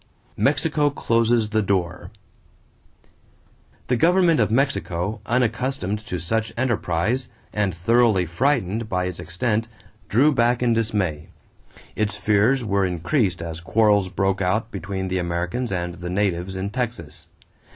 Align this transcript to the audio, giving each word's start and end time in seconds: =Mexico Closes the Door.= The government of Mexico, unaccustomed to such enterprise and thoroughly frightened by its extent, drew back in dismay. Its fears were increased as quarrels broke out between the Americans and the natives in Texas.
=Mexico 0.35 0.89
Closes 0.89 1.49
the 1.51 1.61
Door.= 1.61 2.09
The 3.85 3.95
government 3.95 4.39
of 4.39 4.49
Mexico, 4.49 5.21
unaccustomed 5.27 5.99
to 6.07 6.17
such 6.17 6.51
enterprise 6.57 7.29
and 7.53 7.75
thoroughly 7.75 8.25
frightened 8.25 8.89
by 8.89 9.05
its 9.05 9.19
extent, 9.19 9.67
drew 10.09 10.31
back 10.33 10.63
in 10.63 10.73
dismay. 10.73 11.29
Its 11.95 12.15
fears 12.15 12.63
were 12.63 12.83
increased 12.83 13.43
as 13.43 13.59
quarrels 13.59 14.09
broke 14.09 14.41
out 14.41 14.71
between 14.71 15.07
the 15.07 15.19
Americans 15.19 15.71
and 15.71 15.93
the 15.93 16.09
natives 16.09 16.55
in 16.55 16.71
Texas. 16.71 17.29